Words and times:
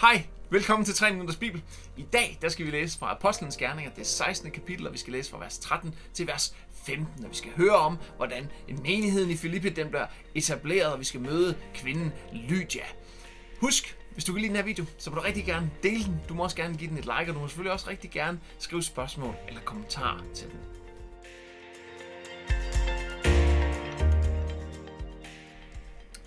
Hej, 0.00 0.26
velkommen 0.50 0.84
til 0.84 0.94
3 0.94 1.12
Minutters 1.12 1.36
Bibel. 1.36 1.62
I 1.96 2.02
dag 2.02 2.38
der 2.42 2.48
skal 2.48 2.66
vi 2.66 2.70
læse 2.70 2.98
fra 2.98 3.12
Apostlenes 3.12 3.56
Gerninger, 3.56 3.92
det 3.92 4.06
16. 4.06 4.50
kapitel, 4.50 4.86
og 4.86 4.92
vi 4.92 4.98
skal 4.98 5.12
læse 5.12 5.30
fra 5.30 5.38
vers 5.38 5.58
13 5.58 5.94
til 6.14 6.26
vers 6.26 6.56
15. 6.86 7.24
Og 7.24 7.30
vi 7.30 7.36
skal 7.36 7.50
høre 7.56 7.74
om, 7.76 7.98
hvordan 8.16 8.50
en 8.68 8.82
menigheden 8.82 9.30
i 9.30 9.36
Filippi 9.36 9.68
den 9.68 9.88
bliver 9.88 10.06
etableret, 10.34 10.92
og 10.92 11.00
vi 11.00 11.04
skal 11.04 11.20
møde 11.20 11.56
kvinden 11.74 12.12
Lydia. 12.32 12.84
Husk, 13.60 13.98
hvis 14.12 14.24
du 14.24 14.32
kan 14.32 14.40
lide 14.40 14.48
den 14.48 14.56
her 14.56 14.64
video, 14.64 14.84
så 14.98 15.10
må 15.10 15.16
du 15.16 15.22
rigtig 15.22 15.44
gerne 15.44 15.70
dele 15.82 16.04
den. 16.04 16.20
Du 16.28 16.34
må 16.34 16.42
også 16.42 16.56
gerne 16.56 16.76
give 16.76 16.90
den 16.90 16.98
et 16.98 17.04
like, 17.04 17.30
og 17.30 17.34
du 17.34 17.40
må 17.40 17.48
selvfølgelig 17.48 17.72
også 17.72 17.90
rigtig 17.90 18.10
gerne 18.10 18.40
skrive 18.58 18.82
spørgsmål 18.82 19.34
eller 19.48 19.60
kommentarer 19.60 20.22
til 20.34 20.46
den. 20.50 20.58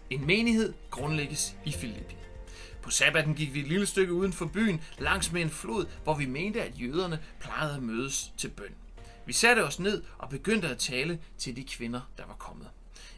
En 0.09 0.27
menighed 0.27 0.73
grundlægges 0.89 1.55
i 1.65 1.71
Filippi. 1.71 2.15
På 2.81 2.89
sabbaten 2.89 3.35
gik 3.35 3.53
vi 3.53 3.59
et 3.59 3.67
lille 3.67 3.85
stykke 3.85 4.13
uden 4.13 4.33
for 4.33 4.45
byen, 4.45 4.81
langs 4.97 5.31
med 5.31 5.41
en 5.41 5.49
flod, 5.49 5.85
hvor 6.03 6.15
vi 6.15 6.25
mente, 6.25 6.63
at 6.63 6.81
jøderne 6.81 7.19
plejede 7.39 7.75
at 7.75 7.83
mødes 7.83 8.33
til 8.37 8.47
bøn. 8.47 8.75
Vi 9.25 9.33
satte 9.33 9.63
os 9.63 9.79
ned 9.79 10.03
og 10.17 10.29
begyndte 10.29 10.67
at 10.67 10.77
tale 10.77 11.19
til 11.37 11.55
de 11.55 11.63
kvinder, 11.63 12.01
der 12.17 12.25
var 12.25 12.33
kommet. 12.33 12.67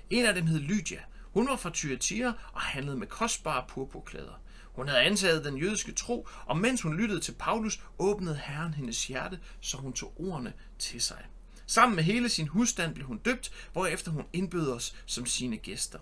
En 0.10 0.26
af 0.26 0.34
dem 0.34 0.48
hed 0.48 0.60
Lydia. 0.60 1.00
Hun 1.34 1.48
var 1.48 1.56
fra 1.56 1.72
Thyatira 1.74 2.34
og 2.54 2.62
handlede 2.62 2.98
med 2.98 3.08
kostbare 3.08 3.66
purpurklæder. 3.70 4.42
Hun 4.74 4.88
havde 4.88 5.02
antaget 5.02 5.46
den 5.46 5.58
jødiske 5.58 5.92
tro, 5.92 6.28
og 6.46 6.58
mens 6.58 6.82
hun 6.82 6.98
lyttede 6.98 7.20
til 7.20 7.32
Paulus, 7.32 7.80
åbnede 8.00 8.40
Herren 8.44 8.74
hendes 8.74 9.08
hjerte, 9.08 9.40
så 9.62 9.78
hun 9.78 9.94
tog 9.94 10.14
ordene 10.20 10.54
til 10.80 11.02
sig. 11.02 11.26
Sammen 11.66 11.96
med 11.96 12.04
hele 12.04 12.30
sin 12.30 12.48
husstand 12.48 12.94
blev 12.94 13.08
hun 13.08 13.18
døbt, 13.18 13.52
hvorefter 13.74 14.12
hun 14.12 14.26
indbød 14.34 14.72
os 14.72 14.96
som 15.06 15.26
sine 15.26 15.58
gæster. 15.58 16.00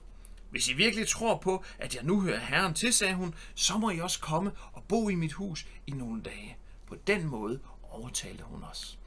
Hvis 0.50 0.70
I 0.70 0.74
virkelig 0.74 1.08
tror 1.08 1.38
på, 1.38 1.64
at 1.80 1.96
jeg 1.96 2.04
nu 2.04 2.22
hører 2.22 2.40
Herren 2.40 2.74
til, 2.74 2.94
sagde 2.94 3.14
hun, 3.14 3.36
så 3.56 3.78
må 3.78 3.90
I 3.90 4.00
også 4.00 4.20
komme 4.20 4.52
og 4.74 4.84
bo 4.84 5.10
i 5.10 5.16
mit 5.16 5.34
hus 5.34 5.68
i 5.88 5.92
nogle 5.92 6.22
dage. 6.22 6.58
På 6.88 6.96
den 7.08 7.26
måde 7.28 7.60
overtalte 7.92 8.44
hun 8.44 8.64
os. 8.72 9.00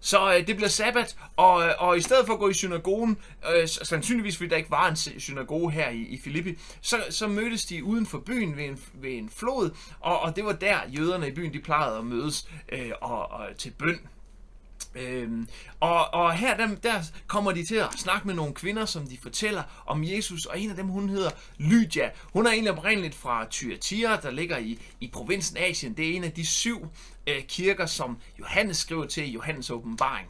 Så 0.00 0.34
øh, 0.34 0.46
det 0.46 0.56
bliver 0.56 0.68
sabbat, 0.68 1.16
og, 1.36 1.66
øh, 1.66 1.74
og 1.78 1.96
i 1.96 2.00
stedet 2.00 2.26
for 2.26 2.32
at 2.32 2.38
gå 2.38 2.48
i 2.48 2.54
synagogen, 2.54 3.18
øh, 3.54 3.68
sandsynligvis 3.68 4.36
fordi 4.36 4.48
der 4.48 4.56
ikke 4.56 4.70
var 4.70 4.88
en 4.88 5.20
synagoge 5.20 5.70
her 5.70 5.88
i, 5.88 6.00
i 6.00 6.18
Filippi, 6.18 6.58
så, 6.80 6.96
så 7.10 7.28
mødtes 7.28 7.64
de 7.64 7.84
uden 7.84 8.06
for 8.06 8.18
byen 8.18 8.56
ved 8.56 8.64
en, 8.64 8.80
ved 8.94 9.10
en 9.10 9.30
flod, 9.30 9.70
og, 10.00 10.20
og 10.20 10.36
det 10.36 10.44
var 10.44 10.52
der 10.52 10.78
jøderne 10.98 11.28
i 11.28 11.32
byen 11.32 11.52
de 11.52 11.60
plejede 11.60 11.98
at 11.98 12.04
mødes 12.04 12.48
øh, 12.72 12.90
og, 13.00 13.30
og, 13.30 13.46
til 13.58 13.70
bøn. 13.70 14.00
Øhm, 15.00 15.48
og, 15.80 16.14
og 16.14 16.34
her 16.34 16.56
der, 16.56 16.74
der 16.82 17.02
kommer 17.26 17.52
de 17.52 17.66
til 17.66 17.74
at 17.74 17.88
snakke 17.96 18.26
med 18.26 18.34
nogle 18.34 18.54
kvinder, 18.54 18.84
som 18.84 19.06
de 19.06 19.18
fortæller 19.22 19.62
om 19.86 20.04
Jesus, 20.04 20.46
og 20.46 20.60
en 20.60 20.70
af 20.70 20.76
dem, 20.76 20.86
hun 20.86 21.08
hedder 21.08 21.30
Lydia. 21.58 22.10
Hun 22.32 22.46
er 22.46 22.50
egentlig 22.50 22.72
oprindeligt 22.72 23.14
fra 23.14 23.46
Thyatira, 23.50 24.16
der 24.16 24.30
ligger 24.30 24.58
i, 24.58 24.78
i 25.00 25.10
provinsen 25.12 25.56
Asien. 25.56 25.96
Det 25.96 26.10
er 26.10 26.16
en 26.16 26.24
af 26.24 26.32
de 26.32 26.46
syv 26.46 26.86
øh, 27.26 27.42
kirker, 27.42 27.86
som 27.86 28.18
Johannes 28.38 28.76
skriver 28.76 29.06
til 29.06 29.24
i 29.28 29.30
Johannes 29.30 29.70
åbenbaring. 29.70 30.28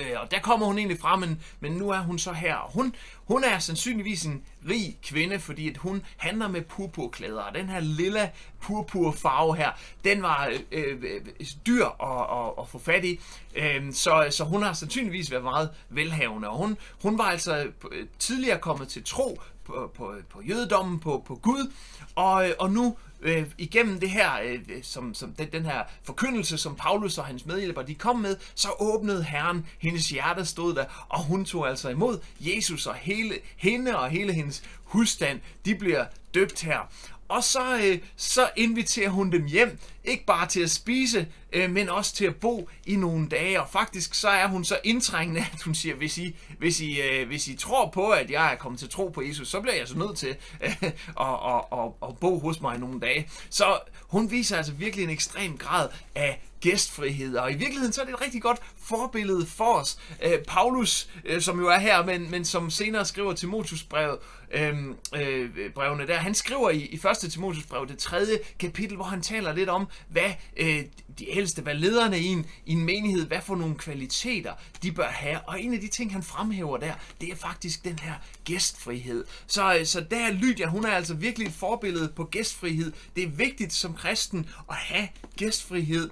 Øh, 0.00 0.20
og 0.20 0.30
der 0.30 0.40
kommer 0.40 0.66
hun 0.66 0.78
egentlig 0.78 1.00
fra, 1.00 1.16
men, 1.16 1.42
men 1.60 1.72
nu 1.72 1.90
er 1.90 1.98
hun 1.98 2.18
så 2.18 2.32
her. 2.32 2.54
Og 2.54 2.72
hun, 2.72 2.94
hun 3.26 3.44
er 3.44 3.58
sandsynligvis 3.58 4.24
en 4.24 4.42
rig 4.68 4.98
kvinde, 5.02 5.40
fordi 5.40 5.70
at 5.70 5.76
hun 5.76 6.02
handler 6.16 6.48
med 6.48 6.62
purpurklæder. 6.62 7.40
Og 7.40 7.54
den 7.54 7.68
her 7.68 7.80
lille 7.80 8.30
purpurfarve 8.60 9.56
her, 9.56 9.70
den 10.04 10.22
var 10.22 10.52
øh, 10.72 11.02
øh, 11.02 11.20
dyr 11.66 11.84
at, 11.84 12.38
at, 12.38 12.52
at 12.58 12.68
få 12.68 12.78
fat 12.78 13.04
i. 13.04 13.20
Øh, 13.54 13.92
så, 13.92 14.26
så 14.30 14.44
hun 14.44 14.62
har 14.62 14.72
sandsynligvis 14.72 15.30
været 15.30 15.44
meget 15.44 15.70
velhavende. 15.88 16.48
Og 16.48 16.56
hun, 16.56 16.78
hun 17.02 17.18
var 17.18 17.24
altså 17.24 17.66
øh, 17.92 18.06
tidligere 18.18 18.58
kommet 18.58 18.88
til 18.88 19.04
tro 19.04 19.40
på, 19.64 19.90
på, 19.94 20.14
på 20.30 20.42
jødedommen, 20.42 21.00
på, 21.00 21.22
på 21.26 21.34
Gud, 21.34 21.72
og, 22.14 22.48
øh, 22.48 22.54
og 22.58 22.70
nu 22.70 22.96
øh, 23.20 23.46
igennem 23.58 24.00
det 24.00 24.10
her, 24.10 24.30
øh, 24.44 24.60
som, 24.82 25.14
som 25.14 25.32
den, 25.32 25.52
den 25.52 25.64
her 25.64 25.82
forkyndelse, 26.02 26.58
som 26.58 26.76
Paulus 26.76 27.18
og 27.18 27.24
hans 27.24 27.46
medhjælpere 27.46 27.86
de 27.86 27.94
kom 27.94 28.16
med, 28.16 28.36
så 28.54 28.68
åbnede 28.78 29.24
Herren, 29.24 29.66
hendes 29.78 30.08
hjerte 30.08 30.44
stod 30.44 30.74
der, 30.74 30.84
og 31.08 31.22
hun 31.22 31.44
tog 31.44 31.68
altså 31.68 31.88
imod 31.88 32.18
Jesus, 32.40 32.86
og 32.86 32.94
hele, 32.94 33.34
hende 33.56 33.98
og 33.98 34.10
hele 34.10 34.32
hendes 34.32 34.62
husstand, 34.84 35.40
de 35.64 35.74
bliver 35.74 36.06
døbt 36.34 36.62
her. 36.62 36.90
Og 37.34 37.44
så, 37.44 37.76
øh, 37.76 37.98
så 38.16 38.50
inviterer 38.56 39.08
hun 39.08 39.32
dem 39.32 39.46
hjem, 39.46 39.78
ikke 40.04 40.24
bare 40.24 40.48
til 40.48 40.60
at 40.60 40.70
spise, 40.70 41.28
øh, 41.52 41.70
men 41.70 41.88
også 41.88 42.14
til 42.14 42.24
at 42.24 42.36
bo 42.36 42.68
i 42.86 42.96
nogle 42.96 43.28
dage. 43.28 43.60
Og 43.62 43.68
faktisk 43.68 44.14
så 44.14 44.28
er 44.28 44.46
hun 44.46 44.64
så 44.64 44.78
indtrængende, 44.84 45.40
at 45.52 45.62
hun 45.62 45.74
siger, 45.74 45.94
hvis 45.94 46.18
I, 46.18 46.36
hvis 46.58 46.80
I, 46.80 47.00
øh, 47.00 47.26
hvis 47.26 47.48
I 47.48 47.56
tror 47.56 47.90
på, 47.90 48.10
at 48.10 48.30
jeg 48.30 48.52
er 48.52 48.56
kommet 48.56 48.78
til 48.78 48.88
tro 48.90 49.08
på 49.08 49.22
Jesus, 49.22 49.48
så 49.48 49.60
bliver 49.60 49.74
jeg 49.74 49.88
så 49.88 49.98
nødt 49.98 50.18
til 50.18 50.36
øh, 50.60 50.82
at, 50.82 50.92
at, 51.20 51.64
at, 51.72 52.08
at 52.08 52.18
bo 52.20 52.38
hos 52.38 52.60
mig 52.60 52.76
i 52.76 52.80
nogle 52.80 53.00
dage. 53.00 53.28
Så 53.50 53.78
hun 54.00 54.30
viser 54.30 54.56
altså 54.56 54.72
virkelig 54.72 55.04
en 55.04 55.10
ekstrem 55.10 55.58
grad 55.58 55.88
af 56.14 56.42
gæstfrihed. 56.64 57.36
Og 57.36 57.52
i 57.52 57.54
virkeligheden 57.54 57.92
så 57.92 58.00
er 58.00 58.04
det 58.04 58.14
et 58.14 58.20
rigtig 58.20 58.42
godt 58.42 58.58
forbillede 58.76 59.46
for 59.46 59.74
os. 59.74 59.98
Øh, 60.22 60.38
Paulus, 60.48 61.08
øh, 61.24 61.40
som 61.42 61.60
jo 61.60 61.68
er 61.68 61.78
her, 61.78 62.04
men, 62.04 62.30
men 62.30 62.44
som 62.44 62.70
senere 62.70 63.04
skriver 63.04 63.32
Timotius 63.32 63.82
brevet, 63.82 64.18
øh, 64.54 64.74
øh, 65.16 65.70
brevene 65.74 66.06
der, 66.06 66.16
han 66.16 66.34
skriver 66.34 66.70
i, 66.70 66.78
i 66.78 67.00
1. 67.24 67.30
Timotius 67.30 67.66
brev, 67.66 67.88
det 67.88 67.98
tredje 67.98 68.38
kapitel, 68.58 68.96
hvor 68.96 69.04
han 69.04 69.22
taler 69.22 69.54
lidt 69.54 69.68
om, 69.68 69.86
hvad 70.08 70.32
øh, 70.56 70.82
de 71.18 71.30
ældste, 71.30 71.62
hvad 71.62 71.74
lederne 71.74 72.18
i 72.18 72.26
en, 72.26 72.46
i 72.66 72.72
en 72.72 72.84
menighed, 72.84 73.26
hvad 73.26 73.40
for 73.40 73.56
nogle 73.56 73.74
kvaliteter 73.74 74.52
de 74.82 74.92
bør 74.92 75.08
have. 75.08 75.40
Og 75.40 75.62
en 75.62 75.74
af 75.74 75.80
de 75.80 75.88
ting, 75.88 76.12
han 76.12 76.22
fremhæver 76.22 76.76
der, 76.76 76.92
det 77.20 77.28
er 77.28 77.36
faktisk 77.36 77.84
den 77.84 77.98
her 77.98 78.14
gæstfrihed. 78.44 79.24
Så, 79.46 79.76
øh, 79.78 79.86
så 79.86 80.00
der 80.10 80.26
er 80.26 80.32
Lydia, 80.32 80.66
hun 80.66 80.84
er 80.84 80.90
altså 80.90 81.14
virkelig 81.14 81.46
et 81.46 81.54
forbillede 81.54 82.12
på 82.16 82.24
gæstfrihed. 82.24 82.92
Det 83.16 83.24
er 83.24 83.28
vigtigt 83.28 83.72
som 83.72 83.94
kristen 83.94 84.48
at 84.70 84.76
have 84.76 85.08
gæstfrihed. 85.36 86.10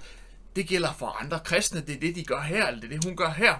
Det 0.56 0.66
gælder 0.66 0.92
for 0.92 1.06
andre 1.20 1.40
kristne, 1.44 1.80
det 1.80 1.94
er 1.94 2.00
det, 2.00 2.16
de 2.16 2.24
gør 2.24 2.40
her, 2.40 2.66
eller 2.66 2.80
det 2.80 2.92
er 2.92 2.94
det, 2.94 3.04
hun 3.04 3.16
gør 3.16 3.30
her. 3.30 3.54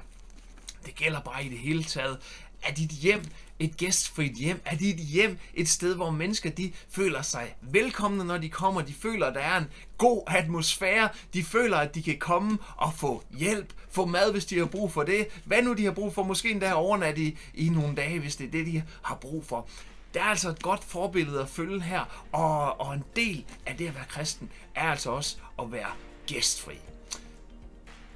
Det 0.87 0.95
gælder 0.95 1.21
bare 1.21 1.45
i 1.45 1.49
det 1.49 1.59
hele 1.59 1.85
taget. 1.85 2.19
Er 2.63 2.75
dit 2.75 2.91
hjem 2.91 3.25
et 3.59 3.77
gæstfrit 3.77 4.33
hjem? 4.33 4.61
Er 4.65 4.77
dit 4.77 4.97
hjem 4.97 5.39
et 5.55 5.69
sted, 5.69 5.95
hvor 5.95 6.11
mennesker 6.11 6.51
de 6.51 6.73
føler 6.91 7.23
sig 7.23 7.55
velkomne, 7.61 8.25
når 8.25 8.39
de 8.39 8.49
kommer? 8.49 8.83
De 8.83 8.95
føler, 8.95 9.27
at 9.27 9.35
der 9.35 9.41
er 9.41 9.59
en 9.59 9.67
god 9.99 10.23
atmosfære. 10.27 11.09
De 11.35 11.45
føler, 11.45 11.77
at 11.77 11.95
de 11.95 12.03
kan 12.03 12.19
komme 12.19 12.59
og 12.77 12.95
få 12.95 13.23
hjælp, 13.31 13.73
få 13.91 14.07
mad, 14.07 14.33
hvis 14.33 14.45
de 14.45 14.59
har 14.59 14.67
brug 14.67 14.93
for 14.93 15.03
det. 15.03 15.29
Hvad 15.45 15.63
nu 15.63 15.73
de 15.73 15.85
har 15.85 15.93
brug 15.93 16.15
for? 16.15 16.23
Måske 16.23 16.51
endda 16.51 16.73
overnat 16.73 17.19
i, 17.19 17.39
i 17.55 17.69
nogle 17.69 17.97
dage, 17.97 18.21
hvis 18.21 18.37
det 18.37 18.47
er 18.47 18.51
det, 18.51 18.67
de 18.67 18.83
har 19.03 19.15
brug 19.15 19.47
for. 19.47 19.69
Der 20.15 20.21
er 20.21 20.25
altså 20.25 20.51
et 20.51 20.63
godt 20.63 20.85
forbillede 20.85 21.41
at 21.41 21.49
følge 21.49 21.83
her, 21.83 22.27
og, 22.33 22.81
og 22.81 22.95
en 22.95 23.05
del 23.17 23.45
af 23.67 23.77
det 23.77 23.89
at 23.89 23.95
være 23.95 24.05
kristen 24.09 24.51
er 24.75 24.91
altså 24.91 25.11
også 25.11 25.37
at 25.59 25.73
være 25.73 25.91
gæstfri. 26.27 26.75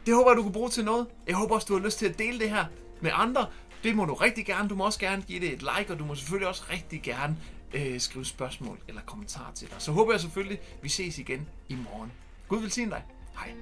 Det 0.07 0.15
håber 0.15 0.31
jeg, 0.31 0.37
du 0.37 0.43
kan 0.43 0.53
bruge 0.53 0.71
til 0.71 0.85
noget. 0.85 1.07
Jeg 1.27 1.37
håber 1.37 1.55
også, 1.55 1.67
du 1.67 1.79
har 1.79 1.85
lyst 1.85 1.99
til 1.99 2.07
at 2.07 2.19
dele 2.19 2.39
det 2.39 2.51
her 2.51 2.65
med 3.01 3.11
andre. 3.15 3.47
Det 3.85 3.97
må 3.97 4.05
du 4.05 4.15
rigtig 4.15 4.47
gerne. 4.47 4.69
Du 4.69 4.75
må 4.75 4.85
også 4.85 4.99
gerne 4.99 5.23
give 5.23 5.41
det 5.41 5.53
et 5.53 5.63
like, 5.79 5.93
og 5.93 5.99
du 5.99 6.05
må 6.05 6.15
selvfølgelig 6.15 6.49
også 6.49 6.65
rigtig 6.71 7.03
gerne 7.03 7.37
øh, 7.75 8.01
skrive 8.01 8.25
spørgsmål 8.25 8.79
eller 8.89 9.01
kommentarer 9.07 9.53
til 9.55 9.69
dig. 9.69 9.77
Så 9.79 9.93
håber 9.93 10.13
jeg 10.13 10.21
selvfølgelig, 10.21 10.59
vi 10.83 10.89
ses 10.89 11.19
igen 11.19 11.49
i 11.69 11.75
morgen. 11.75 12.13
Gud 12.49 12.61
vil 12.61 12.71
sige 12.71 12.91
dig. 12.91 13.03
Hej. 13.39 13.55